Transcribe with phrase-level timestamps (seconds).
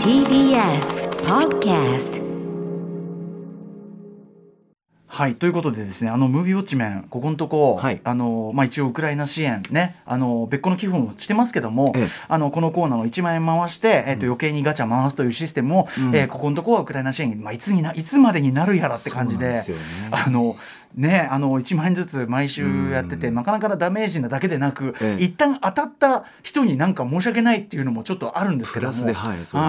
[0.00, 2.25] TBS Podcast
[5.16, 8.02] はいということでですねあのムービーウォッチメンここのとこ、はい。
[8.04, 12.08] あのまあ、一応ウクライナ支援ねあの別個の寄付もしてますけども、ええ。
[12.28, 19.64] あのこのコーナーを1万円回して、えっと余計にガチャ回すというシステムを、えーここのとこはウクライナ支援に、まあ、いつにないつまでになるやらって感じでね。
[20.10, 20.56] あの
[20.96, 25.24] ねあの1万円ずつ毎週やってて、なかなかダメージなだけでなく、ええ。
[25.24, 29.60] 一旦当たった人になんか申し訳ないっていうのもちょっとあるんですけどもはいそう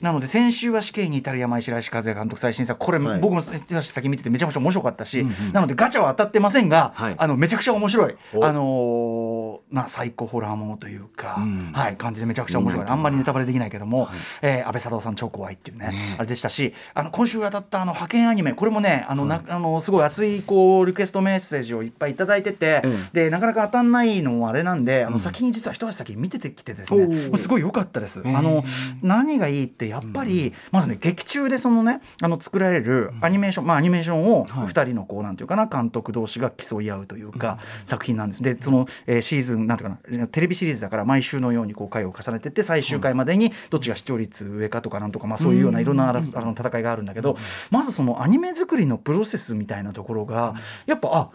[0.00, 0.04] い。
[0.04, 3.20] なので先週は死刑に至る山石来和也監督最新作これ、はい。
[3.20, 7.14] 僕も先見ててめちゃくちゃ面白かったし、なのでガチャは当たってませんが、はい。
[7.18, 8.16] あのめちゃくちゃ面白い。
[8.34, 8.44] お。
[8.44, 9.35] あのー
[9.70, 11.72] まあサイコホラーものというか、うん。
[11.72, 12.86] はい感じでめちゃくちゃ面白い。
[12.86, 14.08] あんまりネタバレできないけども、
[14.42, 25.20] えー安倍貞夫さん超怖いっていうねねあれでしたしあの今週当たったあの派遣アニメこれもねあの、なあのすごい熱いこうリクエストメッセージをいっぱいいただいてて、えでなかなか当たんないのもあれなんであのん。
[25.20, 28.22] 先に実は一足先に見ててきてですね、うすごい良かったです。
[28.24, 28.64] えーあの
[29.02, 34.66] 何がいいってやっぱり、まずね劇中でそのねあの作られるアニメーション、まあアニメーションをはい。
[34.66, 38.42] 2人のこうなんていうかな監督同士が競い合うというか、作品なんです。
[38.42, 47.36] でその、えーシーズンなんていうかなテレビシリーズだから毎週のようにこう回を重ねてって最終回までにどっちが視聴率上かとかなんとか、まあ、そういうようないろんな争あの戦いがあるんだけど、
[47.70, 50.54] まずそのアニメ作りのプロセスみたいなところが
[50.86, 51.30] やっぱあ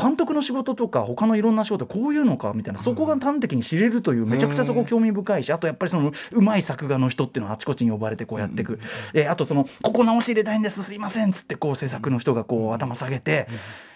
[0.00, 8.80] 監督の仕事とか他のいろんな仕事こういうのかみたいなそこが端的に知れるというめちゃくちゃそこ興味深いしあとやっぱりそのうまい作画の人っていうのはあちこちに呼ばれてこうやっていく、
[9.14, 13.48] えあとそのここ直し入れたいんですすいませんっつってこう制作の人がこう頭下げて。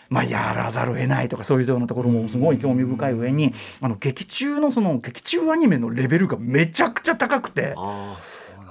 [0.09, 7.75] まあ、やらざるを得ないとかそういうようなところもすごい興味深い上にあの劇中のその劇中アニメのレベルがめちゃくちゃ高くて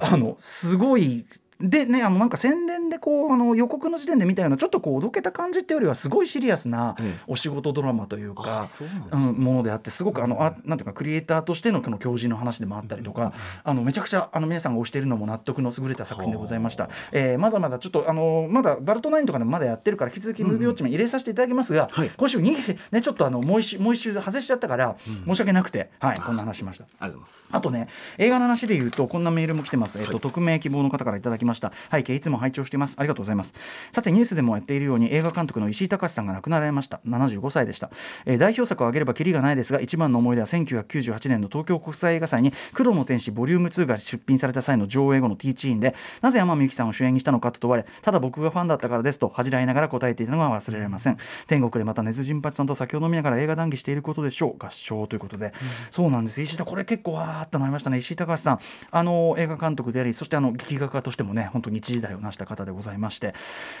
[0.00, 1.24] あのすごい
[1.60, 22.10] でねあのなんか宣伝でこうあの予告の時点で見たようなちょっとこうおどけた感じっていうよりはすごいシリアスなええお仕事ドラマというあか、そうなんものであってすごくあのあなんていうかクリエイターとしてのこの教授の話でもあったりとか、あのめちゃくちゃあの皆さんが推しているのも納得の優れた作品でございました、えーまだまだちょっとあのまだバルトナインとかでもまだやってるから引き続きムービーウォッチメン入れさせていただきますが、はい。
[22.16, 24.96] 今週逃げてねちょっとあのもう一周もう一周外しちゃったから、
[25.26, 26.84] 申し訳なくてはいこんな話しました。
[26.84, 27.56] ありがとうございます。
[27.56, 29.98] あとね、映画の話で言うと、こんなメールも来てます。
[29.98, 31.72] えっ、と、匿名希望の方からいただきました。
[31.90, 32.96] 背景いつも拝聴しています。
[32.98, 33.54] ありがとうございます。
[33.92, 37.00] さて、ニュースでもやっているように、映画監督の石井隆さんが亡くなられました。
[37.06, 37.90] 75歳でした。
[38.26, 51.16] えー代表作を挙げればキリがないですが、一番の思い出は1998年の東京国際映画祭に、黒の天使ボリューム2が出品された際の上映後のティーチーンで、なぜ山美幸さんを主演にしたのかと問われ、ただ僕がファンだったからですと恥じらいながら答えていたのが忘れられません。
[51.46, 54.56] 天国でまた根津陣八さんと先ほど見ながら映画談義していることでしょう。
[54.58, 55.52] 合唱ということで、
[55.90, 56.40] そうなんです。
[56.40, 57.98] 石田、これ結構わーっとなりましたね。
[57.98, 58.58] 石井隆さん、
[58.90, 63.34] あの映画監督であり、そしてあの劇画家としてもね、本当に一時代を成した方でございまして、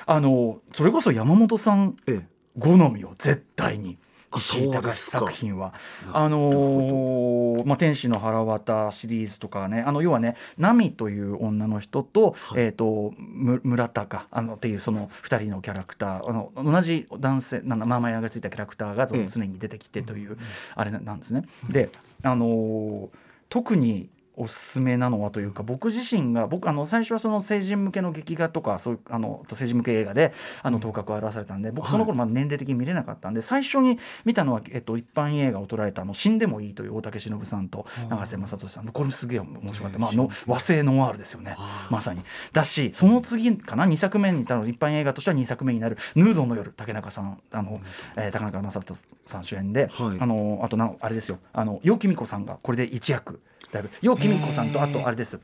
[0.06, 2.34] あのそれこそ山本さんええ。
[2.58, 3.98] 好みを絶対に。
[4.30, 5.74] あ石井隆作品は。
[6.12, 19.26] あのーまあ、天使の腹渡シリーズとかねあの要はねナミという女の人と,、えー、とむ村高あのっていうその2人のキャラクターあの同じ男性な名前がついたキャラクターがええ。
[19.28, 20.36] 常に出てきてという、
[20.74, 21.44] あれなんですね。
[21.70, 21.90] で
[22.22, 23.08] あのー
[23.54, 41.56] 特におすすめなのはというか僕自身が僕あの最初はその成人向けの劇画とかそういうあの成人向け映画であの頭角を現されたんで僕その頃まだ年齢的に見れなかったんで最初に見たのは、えっと、一般映画を捉えたあの「死んでもいい」という大竹しのぶさんと永瀬正敏さんのこれすげえ面白かった、まあ、の和製ノワールですよね。
[41.90, 42.22] まさに。
[42.52, 47.80] だしその次かな？2作目にたの一般映画としては2作目になる「ヌードの夜」竹中さんあの、
[48.16, 48.96] えー高中正人
[49.26, 50.16] さん主演で、はい。
[50.18, 51.38] あのあとなあれですよ。
[51.52, 53.40] あの楊貴美子さんがこれで一役
[53.72, 53.90] だいぶ。
[54.02, 55.38] 楊きみこさんとあとあれです。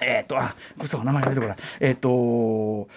[0.00, 1.56] えっ、とあ嘘名前が出てこない。
[1.80, 2.88] えっ、と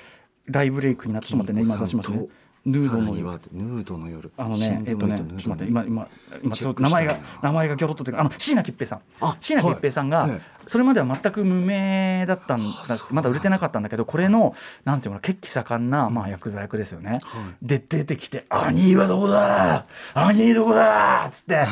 [0.49, 2.25] 大ブレイクになってしまっと待ってね今出しますね。
[2.69, 3.39] ヌードの夜。
[3.51, 4.31] ヌードの夜。
[4.37, 6.07] あの死ねえっとねちょっと待って今今
[6.43, 9.01] 今ちょっと名前が名前がギョロッとというかあの椎名桔平さん。
[9.21, 10.29] あ椎名桔平さんが、
[10.67, 17.43] それまでは全く無名だったんだまだ売れてなかったんだけどこれのなんていうの血気盛んな、まあ、薬剤役ですよね、はい。
[17.61, 19.85] で出てきて「兄はどこだ？
[20.13, 21.67] 兄どこだ!」っつって。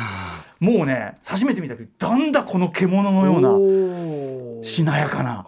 [0.60, 5.46] もうね初めて見た時なんだこの獣のようなしなやかな。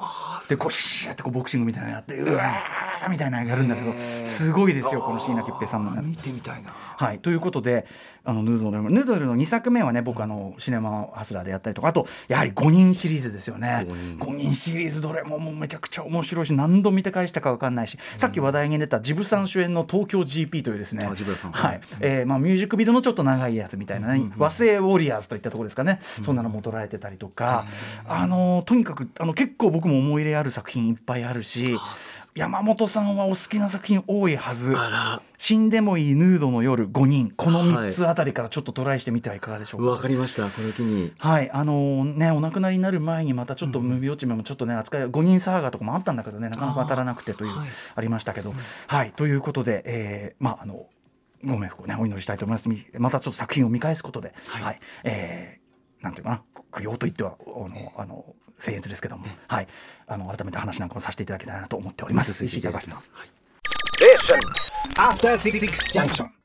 [0.49, 3.93] でこうシュシュシュってこうボクシングみたいなのやってうわーみたいなのやるんだけど
[4.27, 6.03] すごいですよこの椎名桔平さんのね。
[6.05, 6.71] 見てみたいな。
[6.71, 7.87] はい、ということで
[8.25, 13.87] あのヌードルのヌードルの2作目はね僕あのシネマハスラーでやったりとかあとやはり5人シリーズですよね。
[13.89, 14.19] 五人。
[14.19, 21.05] 5人シリーズどれももうめちゃくちゃ面白いし何度見て返したか分かんないし、さっき話題に出たジブさん主演の東京 GP というですね。
[21.05, 27.67] ミュージックビデオのちょっと長いやつみたいなね、和製ウォリアーズといったところですかね、そんなのも捉えてたりとか、
[28.07, 31.79] あのとにかくあの結構僕も思い入れある作品いっぱいあるし
[32.37, 34.75] 山本さんはお好きな作品多いはず。
[35.37, 37.31] 死んでもいいヌードの夜5人。
[37.37, 40.49] このはい3つあたりからちょっとトライしてみてはいかがでしょうか、わかりました。
[40.49, 41.13] この機に。
[41.19, 41.51] はい。
[41.51, 48.03] あのねお亡くなりになる前にまたちょっとムービーウォッチメもちょっとね扱い5人サーガとかもあったんだけどねなかなか当たらなくてというあ,、はい。
[48.03, 48.55] りましたけど、
[48.87, 49.13] はい。
[49.13, 50.87] ということで、えーまああの
[51.43, 52.69] ご冥福をねお祈りしたいと思います。
[52.69, 54.81] みまたちょっと作品を見返すことで、はい。
[55.05, 55.61] えー
[56.01, 56.43] なんていうかな
[56.73, 58.25] 供養といってはあのあの
[58.61, 59.69] 僭越ですけども、はい
[60.07, 62.45] あの改めて話なんかもさせていただきたいなと思っております。
[62.45, 63.01] 石井隆さん
[64.97, 65.59] After Six
[65.93, 66.40] Junction.